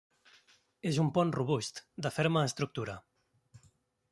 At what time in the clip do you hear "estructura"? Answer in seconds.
2.53-2.97